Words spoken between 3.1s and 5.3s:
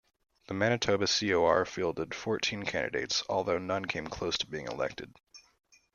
although none came close to being elected.